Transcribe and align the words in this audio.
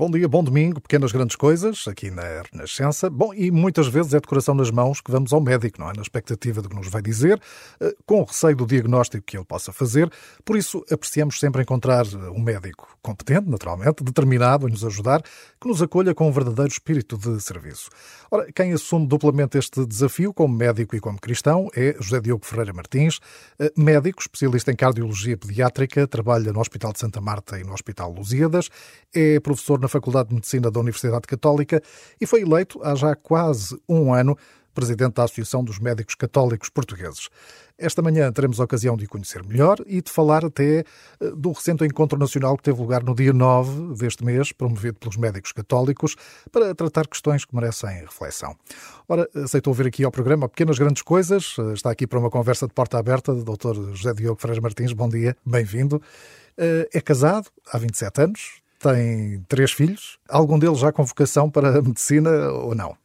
Bom 0.00 0.08
dia, 0.12 0.28
bom 0.28 0.44
domingo, 0.44 0.80
pequenas 0.80 1.10
grandes 1.10 1.34
coisas, 1.34 1.88
aqui 1.88 2.08
na 2.08 2.22
Renascença. 2.52 3.10
Bom, 3.10 3.34
e 3.34 3.50
muitas 3.50 3.88
vezes 3.88 4.14
é 4.14 4.20
de 4.20 4.28
coração 4.28 4.54
nas 4.54 4.70
mãos 4.70 5.00
que 5.00 5.10
vamos 5.10 5.32
ao 5.32 5.40
médico, 5.40 5.80
não 5.80 5.90
é? 5.90 5.92
Na 5.92 6.02
expectativa 6.02 6.62
do 6.62 6.68
que 6.68 6.76
nos 6.76 6.86
vai 6.86 7.02
dizer, 7.02 7.42
eh, 7.80 7.92
com 8.06 8.20
o 8.20 8.24
receio 8.24 8.54
do 8.54 8.64
diagnóstico 8.64 9.24
que 9.26 9.36
ele 9.36 9.44
possa 9.44 9.72
fazer. 9.72 10.08
Por 10.44 10.56
isso, 10.56 10.84
apreciamos 10.88 11.40
sempre 11.40 11.62
encontrar 11.62 12.06
um 12.32 12.40
médico 12.40 12.96
competente, 13.02 13.50
naturalmente, 13.50 14.04
determinado 14.04 14.68
a 14.68 14.70
nos 14.70 14.84
ajudar, 14.84 15.20
que 15.60 15.66
nos 15.66 15.82
acolha 15.82 16.14
com 16.14 16.28
um 16.28 16.32
verdadeiro 16.32 16.70
espírito 16.70 17.18
de 17.18 17.40
serviço. 17.40 17.90
Ora, 18.30 18.46
quem 18.52 18.72
assume 18.72 19.04
duplamente 19.04 19.58
este 19.58 19.84
desafio, 19.84 20.32
como 20.32 20.54
médico 20.54 20.94
e 20.94 21.00
como 21.00 21.20
cristão, 21.20 21.68
é 21.74 21.96
José 21.98 22.20
Diogo 22.20 22.46
Ferreira 22.46 22.72
Martins, 22.72 23.18
eh, 23.58 23.72
médico, 23.76 24.20
especialista 24.20 24.70
em 24.70 24.76
cardiologia 24.76 25.36
pediátrica, 25.36 26.06
trabalha 26.06 26.52
no 26.52 26.60
Hospital 26.60 26.92
de 26.92 27.00
Santa 27.00 27.20
Marta 27.20 27.58
e 27.58 27.64
no 27.64 27.72
Hospital 27.72 28.12
Lusíadas, 28.12 28.70
é 29.12 29.40
professor 29.40 29.80
na 29.80 29.87
na 29.88 29.90
Faculdade 29.90 30.28
de 30.28 30.34
Medicina 30.34 30.70
da 30.70 30.78
Universidade 30.78 31.26
Católica 31.26 31.82
e 32.20 32.26
foi 32.26 32.42
eleito 32.42 32.78
há 32.84 32.94
já 32.94 33.16
quase 33.16 33.80
um 33.88 34.12
ano 34.12 34.36
presidente 34.74 35.14
da 35.14 35.24
Associação 35.24 35.64
dos 35.64 35.80
Médicos 35.80 36.14
Católicos 36.14 36.68
Portugueses. 36.68 37.28
Esta 37.76 38.00
manhã 38.00 38.30
teremos 38.30 38.60
a 38.60 38.64
ocasião 38.64 38.96
de 38.96 39.08
conhecer 39.08 39.42
melhor 39.42 39.78
e 39.86 40.00
de 40.00 40.10
falar 40.10 40.44
até 40.44 40.80
eh, 40.80 40.84
do 41.34 41.50
recente 41.50 41.84
encontro 41.84 42.16
nacional 42.16 42.56
que 42.56 42.62
teve 42.62 42.80
lugar 42.80 43.02
no 43.02 43.12
dia 43.12 43.32
9 43.32 43.96
deste 43.96 44.24
mês, 44.24 44.52
promovido 44.52 44.98
pelos 44.98 45.16
médicos 45.16 45.50
católicos, 45.50 46.14
para 46.52 46.72
tratar 46.76 47.08
questões 47.08 47.44
que 47.44 47.54
merecem 47.56 47.90
reflexão. 48.02 48.54
Ora, 49.08 49.28
aceitou 49.34 49.74
vir 49.74 49.88
aqui 49.88 50.04
ao 50.04 50.12
programa 50.12 50.48
Pequenas 50.48 50.78
Grandes 50.78 51.02
Coisas. 51.02 51.56
Eh, 51.58 51.72
está 51.72 51.90
aqui 51.90 52.06
para 52.06 52.20
uma 52.20 52.30
conversa 52.30 52.68
de 52.68 52.74
porta 52.74 52.98
aberta, 52.98 53.34
Dr. 53.34 53.94
José 53.94 54.12
Diogo 54.14 54.40
Freire 54.40 54.60
Martins. 54.60 54.92
Bom 54.92 55.08
dia, 55.08 55.36
bem-vindo. 55.44 56.00
Eh, 56.56 56.88
é 56.92 57.00
casado 57.00 57.48
há 57.72 57.78
27 57.78 58.20
anos, 58.20 58.60
tem 58.78 59.44
três 59.48 59.72
filhos, 59.72 60.18
algum 60.28 60.58
deles 60.58 60.78
já 60.78 60.92
com 60.92 61.04
vocação 61.04 61.50
para 61.50 61.78
a 61.78 61.82
medicina 61.82 62.30
ou 62.50 62.74
não? 62.74 62.96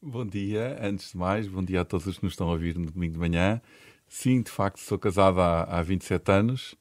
Bom 0.00 0.24
dia, 0.24 0.78
antes 0.80 1.12
de 1.12 1.18
mais, 1.18 1.46
bom 1.48 1.62
dia 1.62 1.80
a 1.80 1.84
todos 1.84 2.06
os 2.06 2.18
que 2.18 2.24
nos 2.24 2.32
estão 2.32 2.48
a 2.48 2.52
ouvir 2.52 2.78
no 2.78 2.90
domingo 2.90 3.14
de 3.14 3.18
manhã. 3.18 3.60
Sim, 4.08 4.42
de 4.42 4.50
facto, 4.50 4.78
sou 4.78 4.98
casado 4.98 5.40
há, 5.40 5.64
há 5.64 5.82
27 5.82 6.32
anos, 6.32 6.74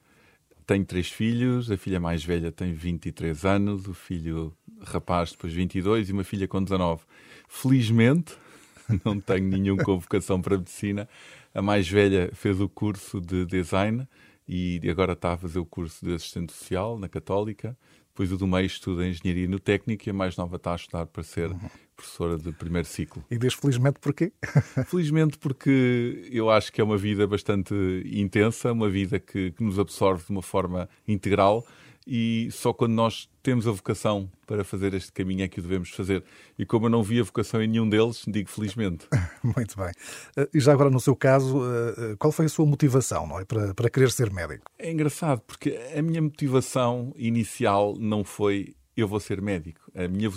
tenho 0.67 0.85
três 0.85 1.09
filhos, 1.09 1.71
a 1.71 1.77
filha 1.77 1.99
mais 1.99 2.23
velha 2.23 2.51
tem 2.51 2.73
23 2.73 3.45
anos, 3.45 3.87
o 3.87 3.93
filho 3.93 4.53
rapaz 4.81 5.31
depois 5.31 5.53
22 5.53 6.09
e 6.09 6.11
uma 6.11 6.23
filha 6.23 6.47
com 6.47 6.61
19. 6.61 7.03
Felizmente, 7.47 8.37
não 9.03 9.19
tenho 9.19 9.47
nenhuma 9.47 9.83
convocação 9.83 10.41
para 10.41 10.55
a 10.55 10.57
medicina. 10.57 11.07
A 11.53 11.61
mais 11.61 11.87
velha 11.87 12.29
fez 12.33 12.59
o 12.59 12.67
curso 12.67 13.19
de 13.19 13.45
design 13.45 14.07
e 14.47 14.79
agora 14.89 15.13
está 15.13 15.33
a 15.33 15.37
fazer 15.37 15.59
o 15.59 15.65
curso 15.65 16.05
de 16.05 16.13
assistente 16.13 16.53
social 16.53 16.99
na 16.99 17.07
Católica. 17.09 17.77
Depois 18.17 18.31
o 18.31 18.37
do 18.37 18.47
meio 18.47 18.65
estuda 18.65 19.07
Engenharia 19.07 19.47
no 19.47 19.59
Técnico 19.59 20.05
e 20.07 20.09
a 20.09 20.13
mais 20.13 20.35
nova 20.37 20.55
está 20.55 20.71
a 20.71 20.75
estudar 20.75 21.05
para 21.05 21.21
ser 21.21 21.51
uhum. 21.51 21.59
professora 21.95 22.35
de 22.35 22.51
primeiro 22.51 22.87
ciclo. 22.87 23.23
E 23.29 23.37
diz 23.37 23.53
felizmente 23.53 23.99
porquê? 23.99 24.33
felizmente 24.89 25.37
porque 25.37 26.27
eu 26.31 26.49
acho 26.49 26.73
que 26.73 26.81
é 26.81 26.83
uma 26.83 26.97
vida 26.97 27.27
bastante 27.27 27.75
intensa, 28.11 28.71
uma 28.71 28.89
vida 28.89 29.19
que, 29.19 29.51
que 29.51 29.63
nos 29.63 29.77
absorve 29.77 30.23
de 30.23 30.31
uma 30.31 30.41
forma 30.41 30.89
integral 31.07 31.63
e 32.09 32.47
só 32.51 32.71
quando 32.71 32.93
nós 32.93 33.29
temos 33.43 33.67
a 33.67 33.71
vocação 33.71 34.31
para 34.45 34.63
fazer 34.63 34.93
este 34.93 35.11
caminho 35.11 35.43
é 35.43 35.47
que 35.49 35.59
o 35.59 35.61
devemos 35.61 35.89
fazer. 35.89 36.23
E 36.57 36.65
como 36.65 36.85
eu 36.85 36.89
não 36.89 37.03
vi 37.03 37.19
a 37.19 37.23
vocação 37.23 37.61
em 37.61 37.67
nenhum 37.67 37.87
deles, 37.87 38.23
digo 38.25 38.49
felizmente. 38.49 39.05
Muito 39.43 39.75
bem. 39.75 39.91
Eh, 40.37 40.49
e 40.53 40.59
já 40.61 40.71
agora, 40.71 40.89
no 40.89 41.01
seu 41.01 41.17
caso, 41.17 41.61
eh, 41.65 42.15
qual 42.17 42.31
foi 42.31 42.45
a 42.45 42.49
sua 42.49 42.65
motivação 42.65 43.27
não 43.27 43.39
é, 43.39 43.43
para, 43.43 43.73
para 43.73 43.89
querer 43.89 44.09
ser 44.09 44.31
médico? 44.31 44.63
É 44.79 44.89
engraçado, 44.89 45.41
porque 45.41 45.77
a 45.93 46.01
minha 46.01 46.21
motivação 46.21 47.13
inicial 47.17 47.95
não 47.99 48.23
foi 48.23 48.73
eu 48.95 49.07
vou 49.07 49.19
ser 49.19 49.39
médico. 49.41 49.79
A 49.93 50.07
minha, 50.07 50.29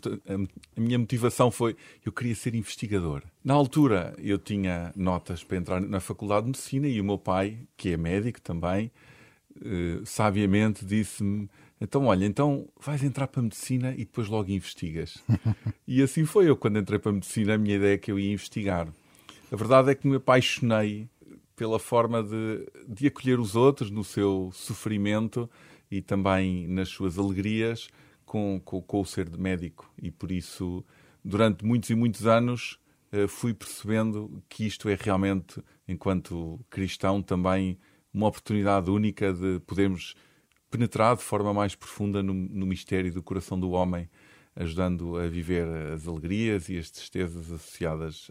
a 0.77 0.81
minha 0.81 0.99
motivação 0.99 1.51
foi 1.51 1.75
eu 2.05 2.13
queria 2.13 2.35
ser 2.35 2.55
investigador. 2.55 3.23
Na 3.43 3.55
altura, 3.55 4.15
eu 4.19 4.39
tinha 4.39 4.93
notas 4.95 5.43
para 5.43 5.57
entrar 5.57 5.81
na 5.81 5.99
Faculdade 5.99 6.43
de 6.43 6.49
Medicina 6.49 6.87
e 6.87 7.01
o 7.01 7.05
meu 7.05 7.17
pai, 7.17 7.61
que 7.75 7.95
é 7.95 7.97
médico 7.97 8.39
também, 8.41 8.93
uh, 9.57 10.05
sabiamente 10.05 10.85
disse-me 10.85 11.49
então, 11.81 12.07
olha, 12.07 12.27
então 12.27 12.69
vais 12.79 13.03
entrar 13.03 13.27
para 13.27 13.41
a 13.41 13.43
medicina 13.43 13.93
e 13.93 13.99
depois 13.99 14.29
logo 14.29 14.51
investigas. 14.51 15.23
e 15.89 16.03
assim 16.03 16.25
foi 16.25 16.49
eu. 16.49 16.57
Quando 16.57 16.79
entrei 16.79 16.99
para 16.99 17.11
a 17.11 17.15
medicina, 17.15 17.55
a 17.55 17.59
minha 17.59 17.77
ideia 17.77 17.95
é 17.95 17.99
que 17.99 18.13
eu 18.13 18.19
ia 18.19 18.33
investigar. 18.33 18.89
A 19.51 19.57
verdade 19.57 19.91
é 19.91 19.95
que 19.95 20.07
me 20.07 20.17
apaixonei 20.17 21.09
pela 21.57 21.79
forma 21.79 22.23
de, 22.23 22.67
de 22.89 23.07
acolher 23.07 23.41
os 23.41 23.57
outros 23.57 23.91
no 23.91 24.05
seu 24.05 24.51
sofrimento 24.53 25.49
e 25.91 26.01
também 26.01 26.69
nas 26.69 26.89
suas 26.89 27.19
alegrias 27.19 27.89
com, 28.25 28.61
com, 28.65 28.81
com 28.81 29.01
o 29.01 29.05
ser 29.05 29.29
de 29.29 29.39
médico. 29.39 29.91
E 30.01 30.11
por 30.11 30.31
isso, 30.31 30.85
durante 31.25 31.65
muitos 31.65 31.91
e 31.91 31.95
muitos 31.95 32.27
anos, 32.27 32.79
eh, 33.11 33.27
fui 33.27 33.53
percebendo 33.53 34.43
que 34.49 34.65
isto 34.65 34.89
é 34.89 34.97
realmente, 34.99 35.63
enquanto 35.89 36.61
cristão, 36.71 37.23
também 37.23 37.79
uma 38.13 38.29
oportunidade 38.29 38.91
única 38.91 39.33
de 39.33 39.61
podermos 39.67 40.15
penetrar 40.71 41.17
de 41.17 41.23
forma 41.23 41.53
mais 41.53 41.75
profunda 41.75 42.23
no, 42.23 42.33
no 42.33 42.67
mistério 42.67 43.13
do 43.13 43.23
coração 43.23 43.59
do 43.59 43.71
homem, 43.71 44.09
ajudando 44.55 45.17
a 45.17 45.27
viver 45.27 45.67
as 45.93 46.07
alegrias 46.07 46.69
e 46.69 46.79
as 46.79 46.91
tristezas 46.91 47.53
associadas 47.53 48.31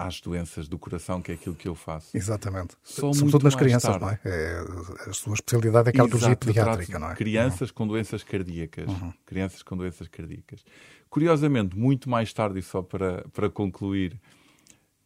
às 0.00 0.20
doenças 0.20 0.66
do 0.66 0.78
coração, 0.78 1.20
que 1.20 1.30
é 1.30 1.34
aquilo 1.34 1.54
que 1.54 1.68
eu 1.68 1.74
faço. 1.74 2.16
Exatamente. 2.16 2.74
Só 2.82 3.12
Sobretudo 3.12 3.44
nas 3.44 3.54
crianças, 3.54 3.98
tarde. 3.98 4.04
não 4.04 4.10
é? 4.10 4.20
é? 4.24 5.10
A 5.10 5.12
sua 5.12 5.34
especialidade 5.34 5.88
é 5.88 5.90
a 5.90 5.92
cardiologia 5.92 6.36
pediátrica, 6.36 6.98
não 6.98 7.10
é? 7.10 7.14
Crianças 7.14 7.68
uhum. 7.68 7.74
com 7.74 7.86
doenças 7.86 8.22
cardíacas. 8.22 8.88
Uhum. 8.88 9.12
Crianças 9.26 9.62
com 9.62 9.76
doenças 9.76 10.08
cardíacas. 10.08 10.64
Curiosamente, 11.10 11.76
muito 11.76 12.08
mais 12.08 12.32
tarde, 12.32 12.60
e 12.60 12.62
só 12.62 12.82
para, 12.82 13.26
para 13.32 13.50
concluir, 13.50 14.18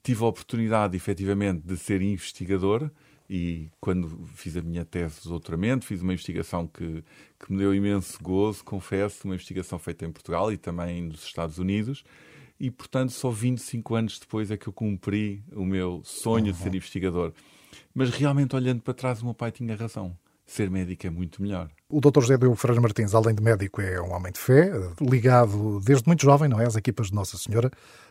tive 0.02 0.22
a 0.22 0.26
oportunidade, 0.26 0.96
efetivamente, 0.96 1.66
de 1.66 1.76
ser 1.76 2.00
investigador 2.00 2.88
e 3.28 3.70
quando 3.80 4.26
fiz 4.34 4.56
a 4.56 4.62
minha 4.62 4.84
tese 4.84 5.22
de 5.22 5.28
doutoramento, 5.28 5.86
fiz 5.86 6.02
uma 6.02 6.12
investigação 6.12 6.66
que, 6.66 7.02
que 7.38 7.52
me 7.52 7.58
deu 7.58 7.74
imenso 7.74 8.18
gozo, 8.22 8.62
confesso, 8.62 9.26
uma 9.26 9.34
investigação 9.34 9.78
feita 9.78 10.04
em 10.04 10.12
Portugal 10.12 10.52
e 10.52 10.58
também 10.58 11.02
nos 11.02 11.24
Estados 11.24 11.58
Unidos. 11.58 12.04
E, 12.60 12.70
portanto, 12.70 13.10
só 13.10 13.30
25 13.30 13.94
anos 13.94 14.18
depois 14.18 14.50
é 14.50 14.56
que 14.56 14.68
eu 14.68 14.72
cumpri 14.72 15.42
o 15.52 15.64
meu 15.64 16.02
sonho 16.04 16.46
uhum. 16.46 16.52
de 16.52 16.58
ser 16.58 16.74
investigador. 16.74 17.32
Mas 17.94 18.10
realmente, 18.10 18.54
olhando 18.54 18.82
para 18.82 18.94
trás, 18.94 19.22
o 19.22 19.24
meu 19.24 19.34
pai 19.34 19.50
tinha 19.50 19.74
razão. 19.74 20.16
Ser 20.46 20.70
médico 20.70 21.06
é 21.06 21.10
muito 21.10 21.40
melhor. 21.40 21.70
O 21.88 22.00
Dr. 22.00 22.20
José 22.20 22.36
Diogo 22.36 22.54
Ferreira 22.54 22.82
Martins, 22.82 23.14
além 23.14 23.34
de 23.34 23.42
médico, 23.42 23.80
é 23.80 24.00
um 24.00 24.12
homem 24.12 24.30
de 24.30 24.38
fé, 24.38 24.70
ligado 25.00 25.80
desde 25.80 26.06
muito 26.06 26.22
jovem, 26.22 26.48
não 26.48 26.60
é, 26.60 26.66
às 26.66 26.76
equipas 26.76 27.06
de 27.06 27.14
Nossa 27.14 27.38
Senhora. 27.38 27.70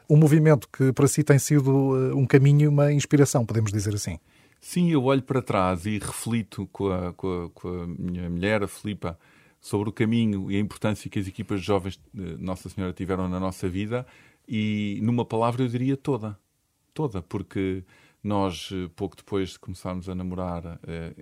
Um 0.10 0.18
movimento 0.18 0.68
que 0.68 0.92
para 0.92 1.08
si 1.08 1.24
tem 1.24 1.38
sido 1.38 1.96
eh, 1.96 2.14
um 2.16 2.26
caminho 2.26 2.72
uma 2.72 2.92
inspiração, 2.92 3.46
podemos 3.46 3.72
dizer 3.72 3.94
assim. 3.94 4.18
Sim, 4.66 4.90
eu 4.90 5.04
olho 5.04 5.22
para 5.22 5.42
trás 5.42 5.86
e 5.86 6.00
reflito 6.00 6.66
com 6.72 6.88
a, 6.88 7.12
com 7.12 7.44
a, 7.44 7.50
com 7.50 7.68
a 7.68 7.86
minha 7.86 8.30
mulher, 8.30 8.64
a 8.64 8.68
Filipa, 8.68 9.20
sobre 9.60 9.90
o 9.90 9.92
caminho 9.92 10.50
e 10.50 10.56
a 10.56 10.60
importância 10.60 11.10
que 11.10 11.20
as 11.20 11.28
equipas 11.28 11.60
de 11.60 11.68
jovens 11.68 12.00
de 12.14 12.38
Nossa 12.38 12.70
Senhora 12.70 12.94
tiveram 12.94 13.28
na 13.28 13.42
nossa 13.42 13.68
vida 13.68 14.08
e, 14.48 15.00
numa 15.04 15.26
palavra, 15.26 15.64
eu 15.64 15.68
diria 15.68 15.98
toda. 15.98 16.40
Toda, 16.94 17.22
porque 17.22 17.84
nós, 18.24 18.70
eh, 18.72 18.90
pouco 18.96 19.18
depois 19.18 19.50
de 19.50 19.60
começarmos 19.60 20.08
a 20.08 20.16
namorar, 20.16 20.80
eh, 20.88 21.14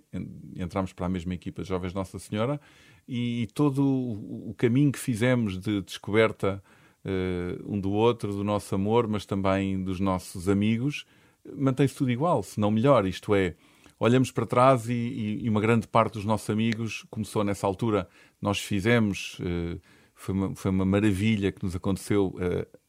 entramos 0.55 0.93
para 0.93 1.07
a 1.07 1.09
mesma 1.09 1.33
equipa 1.33 1.63
de 1.63 1.67
Jovens 1.67 1.95
Nossa 1.95 2.19
Senhora 2.19 2.61
e 3.07 3.47
todo 3.55 3.83
o 3.83 4.53
caminho 4.55 4.91
que 4.91 4.99
fizemos 4.99 5.57
de 5.57 5.81
descoberta 5.81 6.63
eh, 7.03 7.57
um 7.65 7.79
do 7.79 7.91
outro, 7.91 8.31
do 8.33 8.43
nosso 8.43 8.75
amor, 8.75 9.07
mas 9.07 9.25
também 9.25 9.83
dos 9.83 9.99
nossos 9.99 10.47
amigos, 10.47 11.07
mantém-se 11.55 11.95
tudo 11.95 12.11
igual, 12.11 12.43
se 12.43 12.59
não 12.59 12.71
melhor. 12.71 13.05
Isto 13.05 13.33
é, 13.35 13.55
olhamos 13.99 14.31
para 14.31 14.45
trás 14.45 14.89
e, 14.89 15.39
e, 15.43 15.49
uma 15.49 15.61
grande 15.61 15.87
parte 15.87 16.13
dos 16.13 16.25
nossos 16.25 16.49
amigos 16.49 17.05
começou 17.09 17.43
nessa 17.43 17.67
altura. 17.67 18.07
Nós 18.41 18.59
fizemos, 18.59 19.37
uh, 19.39 19.79
foi, 20.15 20.33
uma, 20.33 20.55
foi 20.55 20.71
uma 20.71 20.85
maravilha 20.85 21.51
que 21.51 21.63
nos 21.63 21.75
aconteceu. 21.75 22.27
Uh, 22.27 22.81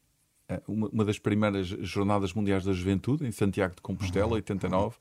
uma, 0.68 0.88
uma, 0.88 1.04
das 1.04 1.18
primeiras 1.18 1.66
Jornadas 1.66 2.34
Mundiais 2.34 2.64
da 2.64 2.72
Juventude, 2.72 3.26
em 3.26 3.32
Santiago 3.32 3.74
de 3.74 3.80
Compostela, 3.80 4.32
89, 4.32 4.84
uhum. 4.84 4.92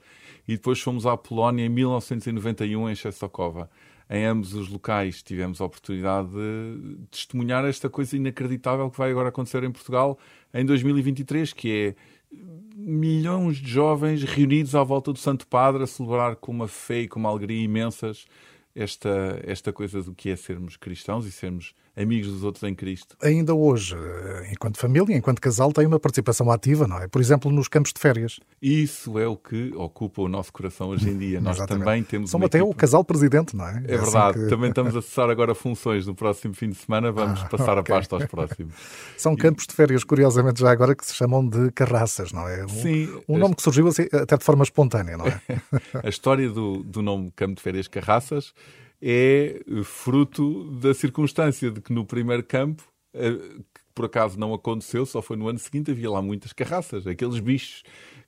e 0.48 0.56
depois 0.56 0.80
fomos 0.80 1.06
à 1.06 1.18
Polónia 1.18 1.66
em 1.66 1.70
1991, 1.70 2.90
em 2.90 2.96
Czestochowa. 2.96 3.70
Em 4.10 4.25
ambos 4.25 4.54
os 4.54 4.68
locais 4.68 5.24
tivemos 5.24 5.62
a 5.62 5.66
oportunidade 5.66 6.30
de 6.30 7.08
testemunhar 7.10 7.64
esta 7.64 7.90
coisa 7.90 8.16
inacreditável 8.18 8.90
que 8.90 8.98
vai 8.98 9.10
agora 9.10 9.30
acontecer 9.30 9.64
em 9.64 9.72
Portugal 9.72 10.20
em 10.54 10.66
2023, 10.66 11.54
que 11.54 11.72
é 11.72 11.96
milhões 12.75 13.57
de 13.57 13.69
jovens 13.69 14.24
reunidos 14.24 14.75
à 14.75 14.83
volta 14.83 15.12
do 15.12 15.19
Santo 15.19 15.48
Padre 15.48 15.83
a 15.83 15.88
celebrar 15.88 16.36
com 16.36 16.51
uma 16.51 16.68
fé 16.68 17.01
e 17.01 17.07
com 17.07 17.19
uma 17.19 17.30
alegria 17.30 17.63
imensas 17.63 18.25
esta, 18.76 19.40
esta 19.44 19.74
coisa 19.74 20.02
do 20.02 20.14
que 20.14 20.30
é 20.30 20.36
sermos 20.36 20.78
cristãos 20.78 21.26
e 21.26 21.32
sermos 21.32 21.74
amigos 21.96 22.32
dos 22.32 22.44
outros 22.44 22.64
em 22.64 22.74
Cristo. 22.74 23.16
Ainda 23.22 23.54
hoje, 23.54 23.96
enquanto 24.52 24.78
família, 24.78 25.16
enquanto 25.16 25.42
casal, 25.42 25.72
tem 25.74 25.86
uma 25.86 26.00
participação 26.00 26.50
ativa, 26.50 26.88
não 26.88 26.98
é? 26.98 27.08
Por 27.08 27.20
exemplo, 27.22 27.52
nos 27.52 27.68
campos 27.68 27.92
de 27.94 28.00
férias. 28.00 28.40
Isso 28.62 29.20
é 29.20 29.28
o 29.28 29.36
que 29.36 29.74
ocupa 29.76 30.22
o 30.22 30.28
nosso 30.28 30.54
coração 30.54 30.90
hoje 30.90 31.10
em 31.10 31.18
dia. 31.18 31.42
Nós 31.42 31.58
também 31.66 32.04
temos. 32.04 32.32
São 32.32 32.42
até 32.44 32.60
equipe... 32.60 32.72
o 32.72 32.76
casal 32.76 33.04
presidente, 33.04 33.56
não 33.56 33.68
é? 33.68 33.84
É, 33.86 33.92
é 33.92 33.96
assim 33.96 34.04
verdade. 34.06 34.40
que... 34.40 34.50
Também 34.50 34.70
estamos 34.70 34.96
a 34.96 35.02
cessar 35.02 35.30
agora 35.30 35.54
funções 35.54 36.08
no 36.08 36.16
próximo 36.16 36.54
fim 36.54 36.70
de 36.70 36.76
semana. 36.76 37.12
Vamos 37.12 37.42
ah, 37.42 37.50
passar 37.50 37.78
okay. 37.78 37.94
a 37.94 37.98
pasta 37.98 38.16
aos 38.16 38.26
próximos. 38.26 38.74
São 39.18 39.36
campos 39.36 39.68
de 39.68 39.76
férias, 39.76 40.04
curiosamente, 40.04 40.62
já 40.62 40.72
agora 40.72 40.96
que 40.96 41.06
se 41.06 41.14
chamam 41.14 41.48
de 41.48 41.72
carraças, 41.72 42.32
não 42.32 42.48
é? 42.48 42.64
Um, 42.64 42.70
Sim. 42.70 43.22
Um 43.28 43.38
nome 43.38 43.56
que 43.56 43.62
surgiu 43.62 43.88
assim, 43.88 44.08
até 44.14 44.38
de 44.38 44.44
forma 44.44 44.64
espontânea, 44.64 45.18
não 45.18 45.26
é? 45.26 45.42
a 46.04 46.10
história 46.10 46.50
do, 46.50 46.84
do 46.84 47.02
nome 47.02 47.32
Campo 47.36 47.56
de 47.56 47.62
Férias 47.62 47.88
Carraças 47.88 48.54
é 49.01 49.62
fruto 49.83 50.65
da 50.80 50.94
circunstância 50.94 51.71
de 51.71 51.81
que 51.81 51.92
no 51.92 52.06
primeiro 52.06 52.44
campo, 52.44 52.83
eh, 53.13 53.31
que 53.31 53.81
por 53.95 54.06
acaso 54.06 54.39
não 54.39 54.53
aconteceu, 54.53 55.06
só 55.06 55.21
foi 55.21 55.36
no 55.36 55.48
ano 55.48 55.59
seguinte, 55.59 55.92
havia 55.92 56.09
lá 56.09 56.21
muitas 56.21 56.53
carraças, 56.53 57.07
aqueles 57.07 57.39
bichos 57.39 57.83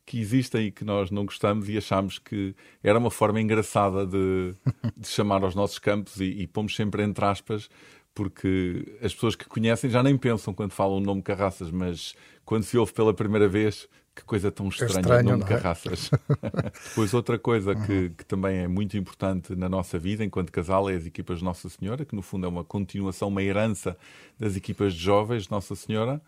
que 0.05 0.19
existem 0.19 0.67
e 0.67 0.71
que 0.71 0.83
nós 0.83 1.11
não 1.11 1.25
gostamos 1.25 1.69
e 1.69 1.77
achamos 1.77 2.19
que 2.19 2.55
era 2.83 2.99
uma 2.99 3.11
forma 3.11 3.39
engraçada 3.39 4.05
de, 4.05 4.53
de 4.97 5.07
chamar 5.07 5.43
aos 5.43 5.55
nossos 5.55 5.79
campos 5.79 6.19
e, 6.19 6.25
e 6.25 6.47
pomos 6.47 6.75
sempre 6.75 7.03
entre 7.03 7.23
aspas, 7.23 7.69
porque 8.13 8.97
as 9.01 9.13
pessoas 9.13 9.35
que 9.35 9.45
conhecem 9.45 9.89
já 9.89 10.03
nem 10.03 10.17
pensam 10.17 10.53
quando 10.53 10.71
falam 10.71 10.97
o 10.97 11.01
nome 11.01 11.21
Carraças, 11.21 11.71
mas 11.71 12.13
quando 12.45 12.63
se 12.63 12.77
ouve 12.77 12.93
pela 12.93 13.13
primeira 13.13 13.47
vez, 13.47 13.87
que 14.15 14.23
coisa 14.23 14.51
tão 14.51 14.67
estranha, 14.67 14.97
é 14.97 15.01
estranho, 15.01 15.29
nome 15.31 15.43
é? 15.43 15.47
Carraças. 15.47 16.11
Depois 16.89 17.13
outra 17.13 17.39
coisa 17.39 17.75
que, 17.75 17.91
uhum. 17.91 18.13
que, 18.13 18.25
também 18.25 18.59
é 18.59 18.67
muito 18.67 18.95
importante 18.97 19.55
na 19.55 19.67
nossa 19.67 19.97
vida 19.97 20.23
enquanto 20.23 20.51
casal 20.51 20.89
é 20.89 20.95
as 20.95 21.05
equipas 21.05 21.39
de 21.39 21.43
Nossa 21.43 21.67
Senhora, 21.69 22.05
que 22.05 22.15
no 22.15 22.21
fundo 22.21 22.45
é 22.45 22.49
uma 22.49 22.63
continuação, 22.63 23.27
uma 23.29 23.41
herança 23.41 23.97
das 24.39 24.55
equipas 24.55 24.93
de 24.93 24.99
jovens 24.99 25.43
de 25.43 25.51
Nossa 25.51 25.75
Senhora 25.75 26.21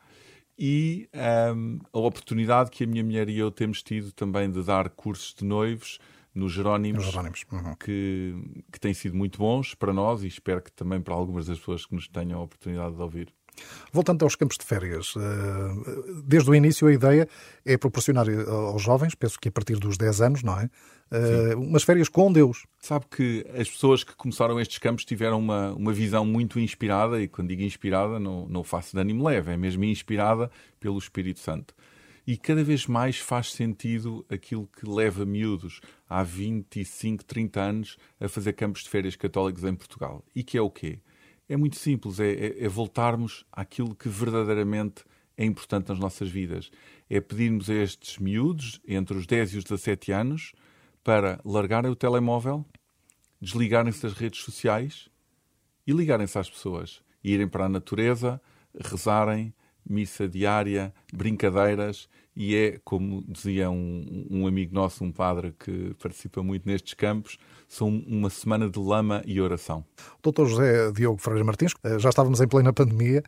e 0.57 1.09
um, 1.55 1.79
a 1.91 1.99
oportunidade 1.99 2.71
que 2.71 2.83
a 2.83 2.87
minha 2.87 3.03
mulher 3.03 3.29
e 3.29 3.37
eu 3.37 3.51
temos 3.51 3.83
tido 3.83 4.11
também 4.11 4.49
de 4.49 4.63
dar 4.63 4.89
cursos 4.89 5.33
de 5.37 5.45
noivos 5.45 5.99
nos 6.33 6.51
Jerónimos, 6.53 7.05
Jerónimos. 7.05 7.45
Uhum. 7.51 7.75
Que, 7.75 8.35
que 8.71 8.79
têm 8.79 8.93
sido 8.93 9.15
muito 9.15 9.37
bons 9.37 9.75
para 9.75 9.93
nós 9.93 10.23
e 10.23 10.27
espero 10.27 10.61
que 10.61 10.71
também 10.71 11.01
para 11.01 11.13
algumas 11.13 11.45
das 11.45 11.59
pessoas 11.59 11.85
que 11.85 11.93
nos 11.93 12.07
tenham 12.07 12.39
a 12.39 12.43
oportunidade 12.43 12.95
de 12.95 13.01
ouvir. 13.01 13.33
Voltando 13.91 14.23
aos 14.23 14.35
campos 14.35 14.57
de 14.57 14.65
férias, 14.65 15.13
eh, 15.17 16.21
desde 16.23 16.49
o 16.49 16.55
início 16.55 16.87
a 16.87 16.93
ideia 16.93 17.27
é 17.65 17.77
proporcionar 17.77 18.27
eh, 18.27 18.43
aos 18.47 18.81
jovens, 18.81 19.15
penso 19.15 19.39
que 19.39 19.49
a 19.49 19.51
partir 19.51 19.77
dos 19.77 19.97
10 19.97 20.21
anos, 20.21 20.43
não 20.43 20.59
é? 20.59 20.69
Eh, 21.11 21.51
Sim. 21.51 21.55
Umas 21.55 21.83
férias 21.83 22.09
com 22.09 22.31
Deus. 22.31 22.65
Sabe 22.79 23.05
que 23.09 23.45
as 23.57 23.69
pessoas 23.69 24.03
que 24.03 24.15
começaram 24.15 24.59
estes 24.59 24.79
campos 24.79 25.05
tiveram 25.05 25.39
uma, 25.39 25.71
uma 25.73 25.93
visão 25.93 26.25
muito 26.25 26.59
inspirada, 26.59 27.21
e 27.21 27.27
quando 27.27 27.49
digo 27.49 27.61
inspirada, 27.61 28.19
não, 28.19 28.47
não 28.47 28.63
faço 28.63 28.93
de 28.95 29.01
ânimo 29.01 29.25
leve, 29.25 29.51
é 29.51 29.57
mesmo 29.57 29.83
inspirada 29.83 30.49
pelo 30.79 30.97
Espírito 30.97 31.39
Santo. 31.39 31.73
E 32.27 32.37
cada 32.37 32.63
vez 32.63 32.87
mais 32.87 33.19
faz 33.19 33.51
sentido 33.51 34.25
aquilo 34.29 34.67
que 34.67 34.89
leva 34.89 35.23
miúdos 35.25 35.79
há 36.09 36.23
25, 36.23 37.23
30 37.23 37.61
anos 37.61 37.97
a 38.19 38.27
fazer 38.27 38.53
campos 38.53 38.83
de 38.83 38.89
férias 38.89 39.15
católicos 39.15 39.63
em 39.63 39.75
Portugal. 39.75 40.25
E 40.35 40.43
que 40.43 40.57
é 40.57 40.61
o 40.61 40.71
quê? 40.71 40.99
É 41.47 41.55
muito 41.55 41.77
simples, 41.77 42.19
é, 42.19 42.31
é, 42.31 42.65
é 42.65 42.67
voltarmos 42.67 43.45
àquilo 43.51 43.95
que 43.95 44.09
verdadeiramente 44.09 45.03
é 45.37 45.45
importante 45.45 45.89
nas 45.89 45.99
nossas 45.99 46.29
vidas. 46.29 46.71
É 47.09 47.21
pedirmos 47.21 47.69
a 47.69 47.73
estes 47.75 48.17
miúdos, 48.17 48.81
entre 48.87 49.15
os 49.15 49.27
10 49.27 49.53
e 49.53 49.57
os 49.57 49.63
17 49.63 50.11
anos, 50.11 50.53
para 51.03 51.39
largarem 51.45 51.91
o 51.91 51.95
telemóvel, 51.95 52.65
desligarem-se 53.39 54.01
das 54.01 54.13
redes 54.13 54.41
sociais 54.41 55.07
e 55.85 55.91
ligarem-se 55.91 56.37
às 56.39 56.49
pessoas. 56.49 57.03
Irem 57.23 57.47
para 57.47 57.65
a 57.65 57.69
natureza, 57.69 58.41
rezarem, 58.73 59.53
missa 59.87 60.27
diária, 60.27 60.93
brincadeiras, 61.13 62.09
e 62.35 62.55
é, 62.55 62.79
como 62.83 63.23
dizia 63.27 63.69
um, 63.69 64.27
um, 64.29 64.47
amigo 64.47 64.73
nosso, 64.73 65.03
um 65.03 65.11
padre 65.11 65.55
que 65.57 65.95
participa 66.01 66.43
muito 66.43 66.67
nestes 66.67 66.93
campos, 66.93 67.37
são 67.67 67.87
uma 67.87 68.29
semana 68.29 68.69
de 68.69 68.79
lama 68.79 69.21
e 69.25 69.39
oração. 69.39 69.85
Doutor 70.21 70.47
José 70.47 70.91
Diogo 70.91 71.21
Freire 71.21 71.43
Martins, 71.43 71.73
eh, 71.83 71.97
já 71.97 72.09
estávamos 72.09 72.41
em 72.41 72.47
plena 72.47 72.73
pandemia, 72.73 73.23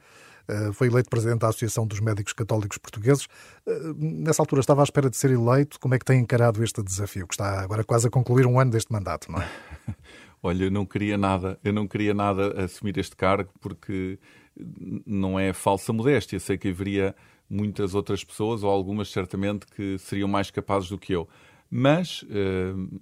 eh, 0.47 0.71
foi 0.73 0.87
eleito 0.87 1.09
presidente 1.09 1.39
da 1.39 1.47
Associação 1.47 1.87
dos 1.87 1.99
Médicos 1.99 2.33
Católicos 2.33 2.77
Portugueses. 2.77 3.27
Eh, 3.65 3.93
nessa 3.97 4.41
altura 4.41 4.59
estava 4.59 4.81
à 4.81 4.83
espera 4.83 5.09
de 5.09 5.15
ser 5.15 5.31
eleito. 5.31 5.79
Como 5.79 5.95
é 5.95 5.99
que 5.99 6.05
tem 6.05 6.19
encarado 6.19 6.63
este 6.63 6.83
desafio, 6.83 7.27
que 7.27 7.33
está 7.33 7.61
agora 7.61 7.83
quase 7.83 8.07
a 8.07 8.09
concluir 8.09 8.45
um 8.45 8.59
ano 8.59 8.71
deste 8.71 8.91
mandato, 8.91 9.31
não 9.31 9.41
é? 9.41 9.47
Olha, 10.43 10.65
eu 10.65 10.71
não 10.71 10.85
queria 10.85 11.17
nada, 11.17 11.59
eu 11.63 11.73
não 11.73 11.87
queria 11.87 12.13
nada 12.13 12.63
assumir 12.63 12.97
este 12.97 13.15
cargo 13.15 13.49
porque 13.59 14.19
não 15.05 15.39
é 15.39 15.51
falsa 15.51 15.91
modéstia. 15.91 16.39
Sei 16.39 16.57
que 16.57 16.69
haveria 16.69 17.15
muitas 17.49 17.95
outras 17.95 18.23
pessoas, 18.23 18.63
ou 18.63 18.69
algumas 18.69 19.09
certamente, 19.09 19.65
que 19.67 19.97
seriam 19.97 20.27
mais 20.27 20.51
capazes 20.51 20.89
do 20.89 20.97
que 20.97 21.13
eu. 21.13 21.27
Mas 21.69 22.23
uh, 22.23 23.01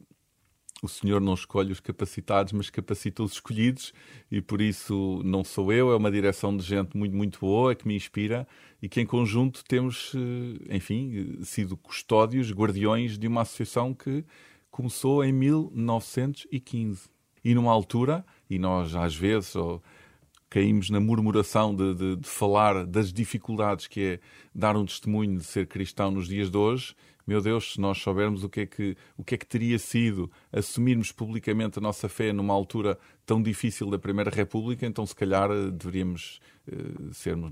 o 0.81 0.87
Senhor 0.87 1.19
não 1.19 1.33
escolhe 1.33 1.71
os 1.71 1.79
capacitados, 1.79 2.53
mas 2.53 2.69
capacita 2.69 3.23
os 3.23 3.33
escolhidos, 3.33 3.93
e 4.31 4.41
por 4.41 4.61
isso 4.61 5.21
não 5.23 5.43
sou 5.43 5.71
eu, 5.71 5.91
é 5.91 5.95
uma 5.95 6.11
direção 6.11 6.55
de 6.55 6.63
gente 6.63 6.95
muito, 6.95 7.15
muito 7.15 7.39
boa 7.39 7.75
que 7.75 7.87
me 7.87 7.95
inspira 7.95 8.47
e 8.81 8.89
que 8.89 9.01
em 9.01 9.05
conjunto 9.05 9.63
temos, 9.63 10.13
eh, 10.15 10.75
enfim, 10.75 11.39
sido 11.43 11.75
custódios, 11.77 12.51
guardiões 12.51 13.17
de 13.17 13.27
uma 13.27 13.41
associação 13.41 13.93
que 13.93 14.23
começou 14.69 15.23
em 15.23 15.31
1915. 15.31 17.09
E 17.43 17.55
numa 17.55 17.71
altura, 17.71 18.25
e 18.49 18.59
nós 18.59 18.95
às 18.95 19.15
vezes, 19.15 19.55
ou, 19.55 19.81
caímos 20.49 20.89
na 20.89 20.99
murmuração 20.99 21.75
de, 21.75 21.93
de, 21.95 22.15
de, 22.17 22.27
falar 22.27 22.85
das 22.85 23.11
dificuldades 23.11 23.87
que 23.87 24.01
é 24.01 24.19
dar 24.53 24.77
um 24.77 24.85
testemunho 24.85 25.37
de 25.37 25.43
ser 25.43 25.67
cristão 25.67 26.11
nos 26.11 26.27
dias 26.27 26.49
de 26.49 26.57
hoje. 26.57 26.95
Meu 27.27 27.41
Deus, 27.41 27.73
se 27.73 27.81
nós 27.81 27.97
soubermos 27.97 28.43
o 28.43 28.49
que 28.49 28.61
é 28.61 28.65
que, 28.67 28.95
o 29.17 29.23
que, 29.23 29.33
é 29.33 29.37
que 29.37 29.47
teria 29.47 29.79
sido 29.79 30.31
assumirmos 30.51 31.11
publicamente 31.11 31.79
a 31.79 31.81
nossa 31.81 32.07
fé 32.07 32.31
numa 32.31 32.53
altura 32.53 32.99
tão 33.25 33.41
difícil 33.41 33.89
da 33.89 33.97
Primeira 33.97 34.29
República, 34.29 34.85
então 34.85 35.03
se 35.07 35.15
calhar 35.15 35.49
eh, 35.49 35.71
deveríamos 35.71 36.39
uh, 36.67 37.11
sermos 37.11 37.51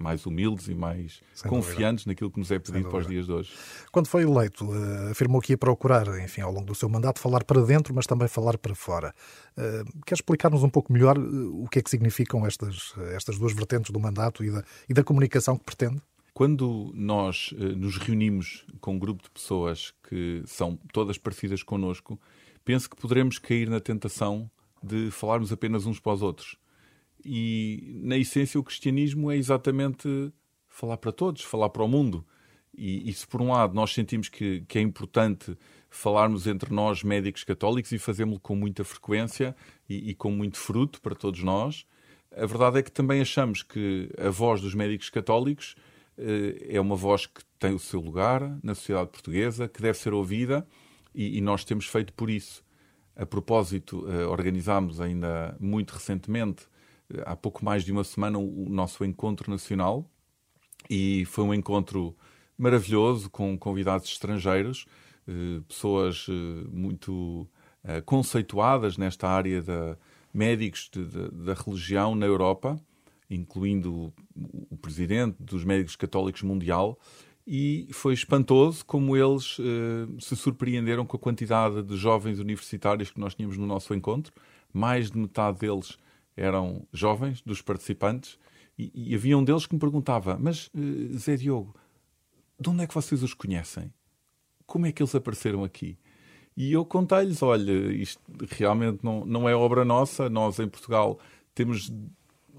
mais 0.00 0.24
humildes 0.24 0.68
e 0.68 0.74
mais 0.74 1.20
Sem 1.34 1.50
confiantes 1.50 2.04
dúvida. 2.04 2.12
naquilo 2.12 2.30
que 2.30 2.38
nos 2.38 2.50
é 2.50 2.58
pedido 2.58 2.88
para 2.88 3.00
os 3.00 3.06
dias 3.06 3.26
de 3.26 3.32
hoje. 3.32 3.52
Quando 3.90 4.06
foi 4.06 4.22
eleito, 4.22 4.64
uh, 4.64 5.10
afirmou 5.10 5.42
que 5.42 5.52
ia 5.52 5.58
procurar, 5.58 6.08
enfim, 6.24 6.40
ao 6.40 6.50
longo 6.50 6.64
do 6.64 6.74
seu 6.74 6.88
mandato, 6.88 7.20
falar 7.20 7.44
para 7.44 7.60
dentro, 7.60 7.94
mas 7.94 8.06
também 8.06 8.26
falar 8.28 8.56
para 8.56 8.74
fora. 8.74 9.14
Uh, 9.58 10.02
quer 10.06 10.14
explicar-nos 10.14 10.62
um 10.62 10.70
pouco 10.70 10.90
melhor 10.90 11.18
o 11.18 11.68
que 11.68 11.80
é 11.80 11.82
que 11.82 11.90
significam 11.90 12.46
estas, 12.46 12.94
estas 13.14 13.38
duas 13.38 13.52
vertentes 13.52 13.90
do 13.90 14.00
mandato 14.00 14.42
e 14.42 14.50
da, 14.50 14.64
e 14.88 14.94
da 14.94 15.04
comunicação 15.04 15.58
que 15.58 15.64
pretende? 15.64 16.00
Quando 16.34 16.92
nós 16.94 17.52
nos 17.76 17.98
reunimos 17.98 18.64
com 18.80 18.94
um 18.94 18.98
grupo 18.98 19.22
de 19.22 19.30
pessoas 19.30 19.92
que 20.08 20.42
são 20.46 20.78
todas 20.92 21.18
parecidas 21.18 21.62
connosco, 21.62 22.18
penso 22.64 22.88
que 22.88 22.96
poderemos 22.96 23.38
cair 23.38 23.68
na 23.68 23.80
tentação 23.80 24.50
de 24.82 25.10
falarmos 25.10 25.52
apenas 25.52 25.86
uns 25.86 26.00
para 26.00 26.12
os 26.12 26.22
outros. 26.22 26.56
E, 27.24 28.00
na 28.02 28.16
essência, 28.16 28.58
o 28.58 28.64
cristianismo 28.64 29.30
é 29.30 29.36
exatamente 29.36 30.32
falar 30.68 30.96
para 30.96 31.12
todos, 31.12 31.42
falar 31.42 31.68
para 31.68 31.84
o 31.84 31.88
mundo. 31.88 32.26
E, 32.76 33.08
e 33.08 33.12
se, 33.12 33.26
por 33.26 33.40
um 33.40 33.52
lado, 33.52 33.74
nós 33.74 33.92
sentimos 33.92 34.28
que, 34.28 34.64
que 34.66 34.78
é 34.78 34.80
importante 34.80 35.56
falarmos 35.90 36.46
entre 36.46 36.72
nós, 36.74 37.02
médicos 37.02 37.44
católicos, 37.44 37.92
e 37.92 37.98
fazemos-lo 37.98 38.40
com 38.40 38.56
muita 38.56 38.82
frequência 38.82 39.54
e, 39.88 40.10
e, 40.10 40.14
com 40.14 40.30
muito 40.30 40.58
fruto 40.58 41.00
para 41.00 41.14
todos 41.14 41.42
nós, 41.42 41.86
a 42.34 42.46
verdade 42.46 42.78
é 42.78 42.82
que 42.82 42.90
também 42.90 43.20
achamos 43.20 43.62
que 43.62 44.10
a 44.18 44.30
voz 44.30 44.60
dos 44.62 44.74
médicos 44.74 45.10
católicos 45.10 45.76
eh, 45.76 45.91
é 46.68 46.80
uma 46.80 46.96
voz 46.96 47.26
que 47.26 47.42
tem 47.58 47.74
o 47.74 47.78
seu 47.78 48.00
lugar 48.00 48.58
na 48.62 48.74
sociedade 48.74 49.10
portuguesa, 49.10 49.68
que 49.68 49.80
deve 49.80 49.98
ser 49.98 50.12
ouvida, 50.12 50.66
e, 51.14 51.38
e 51.38 51.40
nós 51.40 51.64
temos 51.64 51.86
feito 51.86 52.12
por 52.12 52.30
isso. 52.30 52.64
A 53.14 53.26
propósito, 53.26 54.06
eh, 54.10 54.26
organizámos 54.26 55.00
ainda 55.00 55.56
muito 55.60 55.92
recentemente, 55.92 56.66
eh, 57.12 57.22
há 57.26 57.36
pouco 57.36 57.64
mais 57.64 57.84
de 57.84 57.92
uma 57.92 58.04
semana, 58.04 58.38
o 58.38 58.68
nosso 58.68 59.04
encontro 59.04 59.50
nacional 59.50 60.10
e 60.88 61.24
foi 61.26 61.44
um 61.44 61.54
encontro 61.54 62.16
maravilhoso 62.56 63.28
com 63.30 63.56
convidados 63.58 64.08
estrangeiros, 64.08 64.86
eh, 65.28 65.60
pessoas 65.68 66.26
muito 66.70 67.48
conceituadas 68.06 68.96
nesta 68.96 69.28
área 69.28 69.60
de 69.60 69.96
médicos 70.32 70.88
de, 70.92 71.04
de, 71.04 71.30
da 71.30 71.52
religião 71.52 72.14
na 72.14 72.26
Europa, 72.26 72.80
incluindo 73.34 74.12
o 74.70 74.76
presidente 74.76 75.36
dos 75.40 75.64
médicos 75.64 75.96
católicos 75.96 76.42
mundial 76.42 76.98
e 77.46 77.88
foi 77.92 78.14
espantoso 78.14 78.84
como 78.84 79.16
eles 79.16 79.58
uh, 79.58 80.20
se 80.20 80.36
surpreenderam 80.36 81.04
com 81.04 81.16
a 81.16 81.20
quantidade 81.20 81.82
de 81.82 81.96
jovens 81.96 82.38
universitários 82.38 83.10
que 83.10 83.18
nós 83.18 83.34
tínhamos 83.34 83.58
no 83.58 83.66
nosso 83.66 83.94
encontro. 83.94 84.32
Mais 84.72 85.10
de 85.10 85.18
metade 85.18 85.58
deles 85.58 85.98
eram 86.36 86.86
jovens, 86.92 87.42
dos 87.42 87.60
participantes, 87.60 88.38
e, 88.78 88.90
e 88.94 89.14
havia 89.14 89.36
um 89.36 89.44
deles 89.44 89.66
que 89.66 89.74
me 89.74 89.80
perguntava: 89.80 90.38
Mas, 90.40 90.68
uh, 90.68 91.18
Zé 91.18 91.36
Diogo, 91.36 91.74
de 92.58 92.70
onde 92.70 92.84
é 92.84 92.86
que 92.86 92.94
vocês 92.94 93.22
os 93.22 93.34
conhecem? 93.34 93.92
Como 94.64 94.86
é 94.86 94.92
que 94.92 95.02
eles 95.02 95.14
apareceram 95.14 95.64
aqui? 95.64 95.98
E 96.56 96.72
eu 96.72 96.84
contei-lhes: 96.84 97.42
olha, 97.42 97.92
isto 97.92 98.20
realmente 98.50 99.00
não, 99.02 99.26
não 99.26 99.48
é 99.48 99.54
obra 99.54 99.84
nossa, 99.84 100.30
nós 100.30 100.58
em 100.58 100.68
Portugal 100.68 101.18
temos 101.54 101.92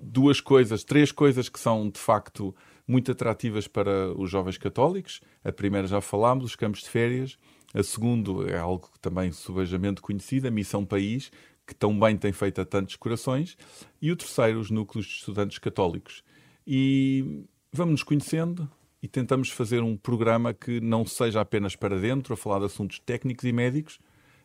duas 0.04 0.42
coisas, 0.42 0.84
três 0.84 1.12
coisas 1.12 1.50
que 1.50 1.60
são 1.60 1.90
de 1.90 2.00
facto 2.00 2.54
muito 2.88 3.12
atrativas 3.12 3.68
para 3.68 4.14
os 4.18 4.30
jovens 4.30 4.58
católicos. 4.58 5.22
A 5.44 5.52
primeira 5.52 5.88
já 5.88 6.02
falámos, 6.02 6.46
os 6.46 6.56
campos 6.56 6.82
de 6.82 6.90
férias. 6.90 7.38
A 7.74 7.82
segunda 7.82 8.52
é 8.52 8.58
algo 8.58 8.90
também 9.02 9.32
subejamente 9.32 10.02
conhecido, 10.02 10.48
a 10.48 10.52
Missão 10.52 10.86
País, 10.86 11.32
que 11.66 11.74
tão 11.74 11.98
bem 11.98 12.18
tem 12.18 12.32
feito 12.32 12.62
a 12.62 12.66
tantos 12.66 12.96
corações. 12.96 13.58
E 14.02 14.12
o 14.12 14.16
terceiro, 14.16 14.60
os 14.60 14.70
núcleos 14.70 15.06
de 15.06 15.14
estudantes 15.14 15.58
católicos. 15.58 16.24
E 16.68 17.46
vamos 17.72 17.94
nos 17.94 18.04
conhecendo 18.04 18.70
e 19.02 19.08
tentamos 19.08 19.50
fazer 19.50 19.82
um 19.82 19.98
programa 19.98 20.54
que 20.54 20.80
não 20.80 21.06
seja 21.06 21.42
apenas 21.42 21.76
para 21.76 22.00
dentro, 22.00 22.34
a 22.34 22.38
falar 22.38 22.60
de 22.60 22.66
assuntos 22.66 23.00
técnicos 23.00 23.44
e 23.44 23.52
médicos, 23.52 24.00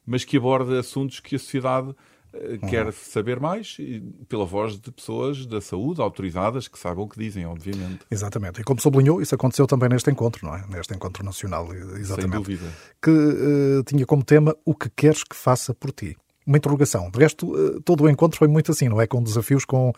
mas 0.05 0.25
que 0.25 0.37
aborde 0.37 0.77
assuntos 0.77 1.21
que 1.21 1.37
a 1.37 1.38
sociedade 1.38 1.95
quer 2.68 2.87
uhum. 2.87 2.92
saber 2.92 3.40
mais 3.40 3.76
pela 4.28 4.45
voz 4.45 4.78
de 4.78 4.90
pessoas 4.90 5.47
da 5.47 5.61
saúde 5.61 6.00
autorizadas 6.00 6.68
que 6.68 6.78
saibam 6.78 7.04
o 7.04 7.09
que 7.09 7.18
dizem, 7.18 7.47
obviamente. 7.47 8.00
Exatamente. 8.11 8.61
E 8.61 8.64
como 8.64 8.80
sublinhou, 8.80 9.21
isso 9.21 9.35
aconteceu 9.35 9.66
também 9.66 9.88
neste 9.88 10.11
encontro, 10.11 10.47
não 10.47 10.54
é? 10.54 10.64
Neste 10.68 10.95
encontro 10.95 11.25
nacional, 11.25 11.73
exatamente. 11.75 12.21
Sem 12.21 12.30
dúvida. 12.30 12.73
Que 13.02 13.11
uh, 13.11 13.83
tinha 13.85 14.07
como 14.07 14.25
tema 14.25 14.57
o 14.64 14.75
que 14.75 14.88
queres 14.90 15.25
que 15.25 15.37
faça 15.37 15.75
por 15.75 15.92
ti 15.92 16.16
uma 16.47 16.57
interrogação. 16.57 17.11
De 17.11 17.18
resto, 17.18 17.52
uh, 17.52 17.80
todo 17.83 18.04
o 18.04 18.09
encontro 18.09 18.38
foi 18.38 18.49
muito 18.49 18.73
assim, 18.73 18.88
não 18.88 19.00
é? 19.00 19.07
Com 19.07 19.23
desafios, 19.23 19.64
com 19.64 19.90
uh, 19.90 19.95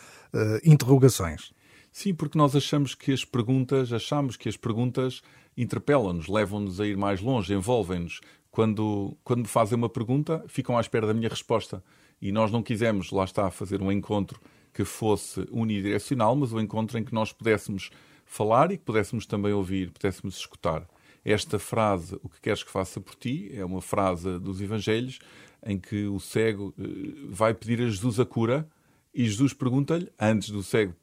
interrogações. 0.65 1.53
Sim, 1.93 2.15
porque 2.15 2.37
nós 2.37 2.55
achamos 2.55 2.95
que 2.95 3.13
as 3.13 3.25
perguntas, 3.25 3.93
achamos 3.93 4.37
que 4.37 4.49
as 4.49 4.57
perguntas 4.57 5.23
interpelam-nos, 5.57 6.29
levam-nos 6.29 6.81
a 6.81 6.87
ir 6.87 6.97
mais 6.97 7.21
longe, 7.21 7.53
envolvem-nos. 7.53 8.21
Quando, 8.51 9.17
quando 9.23 9.41
me 9.41 9.47
fazem 9.47 9.79
uma 9.79 9.89
pergunta, 9.89 10.45
ficam 10.49 10.77
à 10.77 10.81
espera 10.81 11.07
da 11.07 11.15
minha 11.15 11.29
resposta. 11.29 11.83
E 12.21 12.31
nós 12.33 12.51
não 12.51 12.63
quisemos, 12.63 13.11
lá 13.11 13.25
está, 13.25 13.51
fazer 13.51 13.81
um 13.81 13.91
encontro 13.91 14.41
que 14.73 14.85
fosse 14.85 15.47
unidirecional, 15.51 16.37
mas 16.37 16.53
um 16.53 16.61
encontro 16.61 16.99
em 16.99 17.05
que 17.05 17.15
nós 17.15 17.33
pudéssemos 17.33 17.91
falar 18.25 18.71
e 18.71 18.79
que 18.79 18.85
pudéssemos 18.85 19.27
também 19.27 19.53
ouvir, 19.53 19.91
pudéssemos 19.91 20.37
escutar. 20.37 20.87
Esta 21.25 21.59
frase, 21.59 22.19
o 22.23 22.29
que 22.29 22.41
queres 22.41 22.63
que 22.63 22.71
faça 22.71 23.01
por 23.01 23.15
ti, 23.15 23.51
é 23.53 23.65
uma 23.65 23.83
frase 23.83 24.39
dos 24.39 24.61
Evangelhos 24.61 25.19
em 25.65 25.79
que 25.79 26.07
o 26.07 26.19
cego 26.19 26.73
eh, 26.79 26.85
vai 27.29 27.53
pedir 27.53 27.83
a 27.83 27.87
Jesus 27.87 28.19
a 28.19 28.25
cura 28.25 28.69
e 29.15 29.25
Jesus 29.25 29.53
pergunta-lhe, 29.53 30.09
antes 30.19 30.51
do 30.51 30.63
cego 30.63 30.95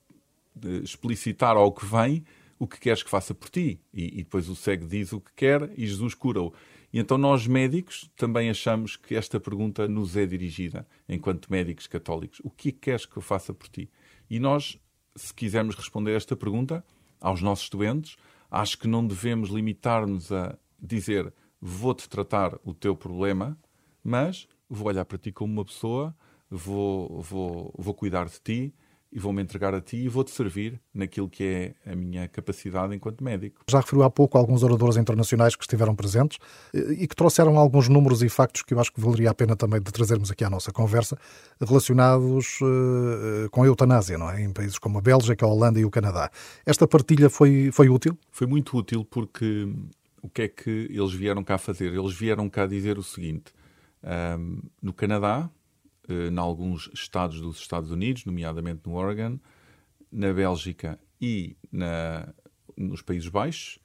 explicitar 0.83 1.55
ao 1.55 1.71
que 1.71 1.85
vem, 1.85 2.23
o 2.57 2.65
que 2.65 2.79
queres 2.79 3.03
que 3.03 3.09
faça 3.09 3.33
por 3.33 3.49
ti. 3.49 3.79
E, 3.93 4.19
e 4.19 4.23
depois 4.23 4.49
o 4.49 4.55
cego 4.55 4.87
diz 4.87 5.13
o 5.13 5.21
que 5.21 5.31
quer 5.35 5.71
e 5.77 5.85
Jesus 5.85 6.15
cura-o. 6.15 6.53
E 6.91 6.99
então 6.99 7.17
nós 7.17 7.45
médicos 7.45 8.09
também 8.15 8.49
achamos 8.49 8.95
que 8.95 9.15
esta 9.15 9.39
pergunta 9.39 9.87
nos 9.87 10.15
é 10.15 10.25
dirigida, 10.25 10.87
enquanto 11.07 11.51
médicos 11.51 11.87
católicos. 11.87 12.39
O 12.43 12.49
que 12.49 12.71
queres 12.71 13.05
que 13.05 13.17
eu 13.17 13.21
faça 13.21 13.53
por 13.53 13.67
ti? 13.67 13.89
E 14.29 14.39
nós, 14.39 14.79
se 15.15 15.33
quisermos 15.33 15.75
responder 15.75 16.15
esta 16.15 16.35
pergunta 16.35 16.83
aos 17.19 17.41
nossos 17.41 17.69
doentes, 17.69 18.15
acho 18.49 18.77
que 18.77 18.87
não 18.87 19.05
devemos 19.05 19.49
limitar-nos 19.49 20.31
a 20.31 20.57
dizer 20.79 21.33
vou-te 21.59 22.07
tratar 22.07 22.57
o 22.63 22.73
teu 22.73 22.95
problema, 22.95 23.57
mas 24.03 24.47
vou 24.69 24.87
olhar 24.87 25.05
para 25.05 25.17
ti 25.17 25.31
como 25.31 25.51
uma 25.51 25.65
pessoa, 25.65 26.15
vou, 26.49 27.21
vou, 27.21 27.73
vou 27.77 27.93
cuidar 27.93 28.27
de 28.27 28.39
ti, 28.39 28.73
e 29.11 29.19
vou-me 29.19 29.41
entregar 29.41 29.73
a 29.73 29.81
ti 29.81 29.97
e 29.97 30.07
vou-te 30.07 30.31
servir 30.31 30.79
naquilo 30.93 31.29
que 31.29 31.43
é 31.43 31.91
a 31.91 31.95
minha 31.95 32.27
capacidade 32.27 32.95
enquanto 32.95 33.23
médico. 33.23 33.61
Já 33.69 33.79
referiu 33.79 34.03
há 34.03 34.09
pouco 34.09 34.37
alguns 34.37 34.63
oradores 34.63 34.97
internacionais 34.97 35.55
que 35.55 35.63
estiveram 35.63 35.95
presentes 35.95 36.37
eh, 36.73 36.93
e 36.99 37.07
que 37.07 37.15
trouxeram 37.15 37.57
alguns 37.57 37.87
números 37.87 38.21
e 38.21 38.29
factos 38.29 38.61
que 38.61 38.73
eu 38.73 38.79
acho 38.79 38.91
que 38.91 38.99
valeria 38.99 39.31
a 39.31 39.33
pena 39.33 39.55
também 39.55 39.81
de 39.81 39.91
trazermos 39.91 40.29
aqui 40.29 40.43
à 40.43 40.49
nossa 40.49 40.71
conversa, 40.71 41.17
relacionados 41.59 42.59
uh, 42.61 43.49
com 43.51 43.63
a 43.63 43.65
eutanásia, 43.65 44.17
não 44.17 44.29
é? 44.29 44.41
Em 44.41 44.51
países 44.51 44.77
como 44.77 44.97
a 44.97 45.01
Bélgica, 45.01 45.45
a 45.45 45.49
Holanda 45.49 45.79
e 45.79 45.85
o 45.85 45.89
Canadá. 45.89 46.29
Esta 46.65 46.87
partilha 46.87 47.29
foi, 47.29 47.71
foi 47.71 47.89
útil? 47.89 48.17
Foi 48.31 48.45
muito 48.45 48.77
útil 48.77 49.05
porque 49.05 49.67
o 50.21 50.29
que 50.29 50.41
é 50.43 50.47
que 50.47 50.87
eles 50.91 51.13
vieram 51.13 51.43
cá 51.43 51.57
fazer? 51.57 51.93
Eles 51.93 52.13
vieram 52.13 52.49
cá 52.49 52.65
dizer 52.65 52.97
o 52.97 53.03
seguinte: 53.03 53.53
um, 54.03 54.59
no 54.81 54.93
Canadá, 54.93 55.49
em 56.09 56.37
alguns 56.37 56.89
estados 56.93 57.41
dos 57.41 57.59
Estados 57.59 57.91
Unidos, 57.91 58.25
nomeadamente 58.25 58.81
no 58.85 58.95
Oregon, 58.95 59.39
na 60.11 60.33
Bélgica 60.33 60.99
e 61.19 61.57
na, 61.71 62.33
nos 62.75 63.01
Países 63.01 63.29
Baixos, 63.29 63.79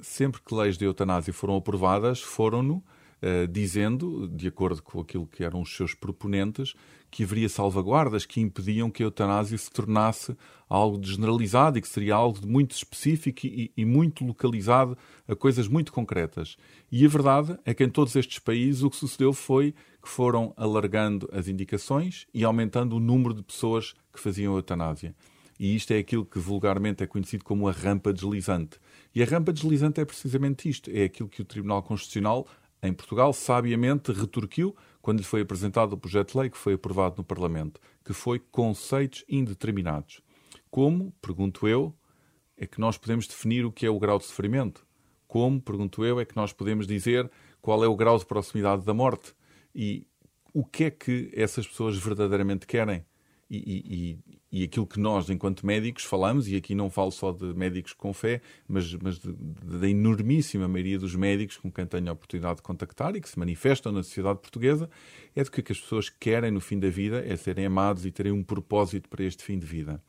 sempre 0.00 0.40
que 0.40 0.54
leis 0.54 0.76
de 0.76 0.84
eutanásia 0.84 1.32
foram 1.32 1.56
aprovadas, 1.56 2.20
foram-no 2.20 2.84
uh, 3.22 3.46
dizendo, 3.48 4.28
de 4.28 4.48
acordo 4.48 4.82
com 4.82 5.00
aquilo 5.00 5.26
que 5.26 5.44
eram 5.44 5.60
os 5.60 5.74
seus 5.74 5.94
proponentes, 5.94 6.74
que 7.10 7.24
haveria 7.24 7.48
salvaguardas 7.48 8.26
que 8.26 8.40
impediam 8.40 8.90
que 8.90 9.02
a 9.02 9.06
eutanásia 9.06 9.56
se 9.56 9.70
tornasse 9.70 10.36
algo 10.68 11.02
generalizado 11.02 11.78
e 11.78 11.80
que 11.80 11.88
seria 11.88 12.14
algo 12.14 12.46
muito 12.46 12.72
específico 12.72 13.46
e, 13.46 13.72
e, 13.76 13.84
muito 13.84 14.24
localizado 14.24 14.98
a 15.26 15.34
coisas 15.34 15.68
muito 15.68 15.92
concretas. 15.92 16.56
E 16.90 17.04
a 17.06 17.08
verdade 17.08 17.58
é 17.64 17.72
que 17.72 17.84
em 17.84 17.88
todos 17.88 18.16
estes 18.16 18.38
países 18.38 18.82
o 18.82 18.90
que 18.90 18.96
sucedeu 18.96 19.32
foi 19.32 19.72
que 20.02 20.08
foram 20.08 20.52
alargando 20.56 21.28
as 21.32 21.48
indicações 21.48 22.26
e 22.34 22.44
aumentando 22.44 22.96
o 22.96 23.00
número 23.00 23.34
de 23.34 23.42
pessoas 23.42 23.94
que 24.12 24.20
faziam 24.20 24.54
eutanásia. 24.54 25.14
E 25.58 25.74
isto 25.74 25.92
é 25.92 25.98
aquilo 25.98 26.24
que 26.24 26.38
vulgarmente 26.38 27.02
é 27.02 27.06
conhecido 27.06 27.44
como 27.44 27.66
a 27.68 27.72
rampa 27.72 28.12
deslizante. 28.12 28.78
E 29.14 29.22
a 29.22 29.26
rampa 29.26 29.52
deslizante 29.52 30.00
é 30.00 30.04
precisamente 30.04 30.68
isto: 30.68 30.90
é 30.90 31.04
aquilo 31.04 31.28
que 31.28 31.40
o 31.40 31.44
Tribunal 31.44 31.82
Constitucional, 31.82 32.46
em 32.82 32.92
Portugal, 32.92 33.32
sabiamente 33.32 34.12
retorquiu 34.12 34.76
quando 35.00 35.18
lhe 35.18 35.24
foi 35.24 35.40
apresentado 35.40 35.92
o 35.92 35.98
projeto 35.98 36.32
de 36.32 36.38
lei 36.38 36.50
que 36.50 36.58
foi 36.58 36.74
aprovado 36.74 37.16
no 37.18 37.24
Parlamento, 37.24 37.80
que 38.04 38.12
foi 38.12 38.38
conceitos 38.38 39.24
indeterminados. 39.28 40.20
Como, 40.70 41.12
pergunto 41.22 41.66
eu, 41.66 41.94
é 42.56 42.66
que 42.66 42.80
nós 42.80 42.98
podemos 42.98 43.26
definir 43.26 43.64
o 43.64 43.72
que 43.72 43.86
é 43.86 43.90
o 43.90 43.98
grau 43.98 44.18
de 44.18 44.24
sofrimento? 44.24 44.86
Como, 45.26 45.60
pergunto 45.60 46.04
eu, 46.04 46.20
é 46.20 46.24
que 46.24 46.36
nós 46.36 46.52
podemos 46.52 46.86
dizer 46.86 47.30
qual 47.60 47.82
é 47.82 47.88
o 47.88 47.96
grau 47.96 48.18
de 48.18 48.26
proximidade 48.26 48.84
da 48.84 48.94
morte? 48.94 49.34
e 49.76 50.06
o 50.54 50.64
que 50.64 50.84
é 50.84 50.90
que 50.90 51.30
essas 51.34 51.68
pessoas 51.68 51.98
verdadeiramente 51.98 52.66
querem. 52.66 53.04
E, 53.48 54.18
e, 54.26 54.38
e, 54.60 54.64
aquilo 54.64 54.86
que 54.86 54.98
nós, 54.98 55.28
enquanto 55.28 55.66
médicos, 55.66 56.04
falamos, 56.04 56.48
e 56.48 56.56
aqui 56.56 56.74
não 56.74 56.90
falo 56.90 57.10
só 57.10 57.32
de 57.32 57.52
médicos 57.54 57.92
com 57.92 58.12
fé, 58.12 58.40
mas, 58.68 58.94
mas 58.94 59.18
da 59.18 59.88
enormíssima 59.88 60.66
maioria 60.66 60.98
dos 60.98 61.14
médicos 61.14 61.56
com 61.56 61.70
quem 61.70 61.86
tenho 61.86 62.08
a 62.08 62.12
oportunidade 62.12 62.56
de 62.56 62.62
contactar 62.62 63.14
e 63.16 63.20
que 63.20 63.28
se 63.28 63.38
manifestam 63.38 63.92
na 63.92 64.02
sociedade 64.02 64.40
portuguesa, 64.40 64.88
é 65.34 65.42
de 65.42 65.50
que 65.50 65.60
o 65.60 65.62
que 65.62 65.72
as 65.72 65.80
pessoas 65.80 66.08
querem 66.08 66.50
no 66.50 66.60
fim 66.60 66.78
da 66.78 66.88
vida 66.88 67.24
é 67.26 67.36
serem 67.36 67.66
amados 67.66 68.06
e 68.06 68.10
terem 68.10 68.32
um 68.32 68.42
propósito 68.42 69.08
para 69.08 69.24
este 69.24 69.42
fim 69.42 69.58
de 69.58 69.66
vida. 69.66 70.00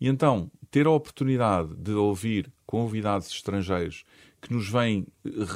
E 0.00 0.06
então, 0.06 0.50
ter 0.70 0.86
a 0.86 0.90
oportunidade 0.90 1.74
de 1.74 1.92
ouvir 1.92 2.52
convidados 2.66 3.28
estrangeiros 3.28 4.04
que 4.40 4.52
nos 4.52 4.68
vêm 4.68 5.06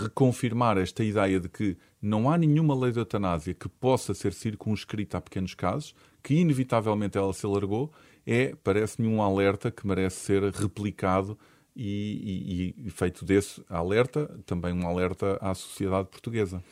reconfirmar 0.03 0.77
esta 0.77 1.05
ideia 1.05 1.39
de 1.39 1.49
que 1.49 1.77
não 2.01 2.29
há 2.29 2.37
nenhuma 2.37 2.75
lei 2.75 2.91
de 2.91 2.99
eutanásia 2.99 3.55
que 3.55 3.69
possa 3.69 4.13
ser 4.13 4.33
circunscrita 4.33 5.19
a 5.19 5.21
pequenos 5.21 5.55
casos, 5.55 5.95
que 6.23 6.35
inevitavelmente 6.35 7.17
ela 7.17 7.33
se 7.33 7.47
alargou, 7.47 7.93
é, 8.27 8.55
parece-me, 8.63 9.09
um 9.09 9.23
alerta 9.23 9.71
que 9.71 9.87
merece 9.87 10.17
ser 10.17 10.43
replicado 10.53 11.39
e, 11.75 12.75
e, 12.77 12.87
e 12.87 12.91
feito 12.91 13.25
desse 13.25 13.63
alerta, 13.69 14.29
também 14.47 14.73
um 14.73 14.87
alerta 14.87 15.39
à 15.41 15.55
sociedade 15.55 16.09
portuguesa. 16.09 16.63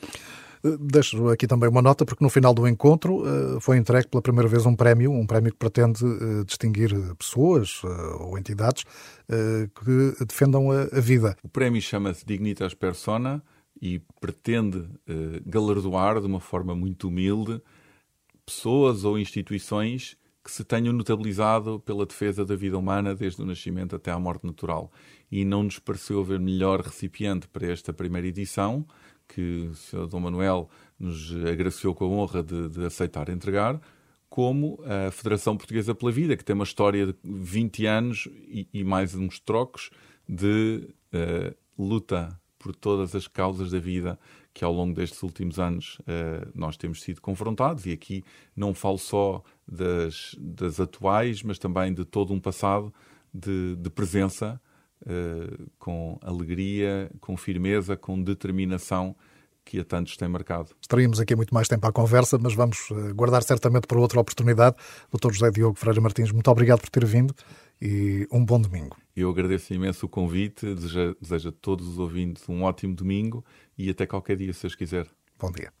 Deixo 0.79 1.27
aqui 1.29 1.47
também 1.47 1.67
uma 1.67 1.81
nota, 1.81 2.05
porque 2.05 2.23
no 2.23 2.29
final 2.29 2.53
do 2.53 2.67
encontro 2.67 3.23
eh, 3.25 3.59
foi 3.59 3.77
entregue 3.77 4.07
pela 4.07 4.21
primeira 4.21 4.47
vez 4.47 4.63
um 4.63 4.75
prémio, 4.75 5.11
um 5.11 5.25
prémio 5.25 5.51
que 5.51 5.57
pretende 5.57 6.05
eh, 6.05 6.43
distinguir 6.45 6.93
pessoas 7.15 7.81
eh, 7.83 7.87
ou 8.19 8.37
entidades 8.37 8.83
que 9.27 10.25
defendam 10.25 10.69
a 10.69 10.99
vida. 10.99 11.37
O 11.41 11.47
prémio 11.47 11.81
chama-se 11.81 12.25
Dignitas 12.25 12.73
Persona 12.73 13.41
e 13.81 14.01
pretende 14.19 14.89
galardoar 15.45 16.19
de 16.19 16.27
uma 16.27 16.41
forma 16.41 16.75
muito 16.75 17.07
humilde 17.07 17.61
pessoas 18.45 19.05
ou 19.05 19.17
instituições 19.17 20.17
que 20.43 20.51
se 20.51 20.63
tenham 20.63 20.93
notabilizado 20.93 21.79
pela 21.81 22.05
defesa 22.05 22.43
da 22.43 22.55
vida 22.55 22.77
humana 22.77 23.13
desde 23.13 23.41
o 23.41 23.45
nascimento 23.45 23.95
até 23.95 24.11
à 24.11 24.19
morte 24.19 24.45
natural. 24.45 24.91
E 25.31 25.45
não 25.45 25.63
nos 25.63 25.77
pareceu 25.77 26.21
haver 26.21 26.39
melhor 26.39 26.81
recipiente 26.81 27.47
para 27.47 27.67
esta 27.67 27.93
primeira 27.93 28.27
edição 28.27 28.85
que 29.27 29.69
o 29.71 29.75
Sr. 29.75 30.07
Dom 30.07 30.19
Manuel 30.19 30.69
nos 30.99 31.33
agraciou 31.45 31.95
com 31.95 32.05
a 32.05 32.07
honra 32.07 32.43
de, 32.43 32.69
de, 32.69 32.85
aceitar 32.85 33.29
entregar, 33.29 33.79
como 34.29 34.79
a 34.83 35.11
Federação 35.11 35.55
Portuguesa 35.55 35.95
pela 35.95 36.11
Vida, 36.11 36.35
que 36.35 36.43
tem 36.43 36.53
uma 36.53 36.63
história 36.63 37.07
de 37.07 37.15
20 37.23 37.85
anos 37.85 38.27
e, 38.47 38.67
e 38.73 38.83
mais 38.83 39.15
uns 39.15 39.39
trocos 39.39 39.89
de 40.27 40.87
uh, 41.13 41.55
luta 41.81 42.37
por 42.59 42.75
todas 42.75 43.15
as 43.15 43.27
causas 43.27 43.71
da 43.71 43.79
vida 43.79 44.19
que 44.53 44.63
ao 44.63 44.71
longo 44.73 44.93
destes 44.93 45.21
últimos 45.23 45.59
anos 45.59 45.97
uh, 46.01 46.51
nós 46.53 46.77
temos 46.77 47.01
sido 47.01 47.21
confrontados, 47.21 47.85
e 47.85 47.91
aqui 47.91 48.23
não 48.55 48.73
falo 48.73 48.97
só 48.97 49.43
das, 49.67 50.35
das 50.39 50.79
atuais, 50.79 51.43
mas 51.43 51.57
também 51.57 51.93
de 51.93 52.05
todo 52.05 52.33
um 52.33 52.39
passado 52.39 52.93
de, 53.33 53.75
de 53.77 53.89
presença 53.89 54.59
uh, 55.03 55.69
com 55.79 56.19
alegria, 56.21 57.09
com 57.19 57.37
firmeza, 57.37 57.95
com 57.95 58.21
determinação 58.21 59.15
que 59.63 59.79
a 59.79 59.85
tantos 59.85 60.17
tem 60.17 60.27
marcado. 60.27 60.69
Estaríamos 60.81 61.19
aqui 61.19 61.35
muito 61.35 61.53
mais 61.53 61.67
tempo 61.67 61.85
à 61.87 61.91
conversa, 61.91 62.37
mas 62.41 62.53
vamos 62.53 62.89
eh, 62.91 63.13
guardar 63.13 63.43
certamente 63.43 63.85
para 63.87 63.99
outra 63.99 64.19
oportunidade. 64.19 64.75
Dr. 65.13 65.31
José 65.31 65.51
Diogo 65.51 65.77
Freire 65.77 66.01
Martins, 66.01 66.31
muito 66.31 66.49
obrigado 66.49 66.81
por 66.81 66.89
ter 66.89 67.05
vindo 67.05 67.33
e 67.79 68.27
um 68.31 68.43
bom 68.43 68.59
domingo. 68.59 68.97
Eu 69.15 69.29
agradeço 69.29 69.73
imenso 69.73 70.05
o 70.05 70.09
convite, 70.09 70.73
desejo, 70.73 71.15
desejo 71.19 71.49
a 71.49 71.51
todos 71.51 71.87
os 71.87 71.99
ouvintes 71.99 72.47
um 72.47 72.63
ótimo 72.63 72.95
domingo 72.95 73.43
e 73.77 73.89
até 73.89 74.05
qualquer 74.05 74.37
dia, 74.37 74.53
se 74.53 74.65
os 74.65 74.75
quiser. 74.75 75.07
Bom 75.37 75.51
dia. 75.51 75.73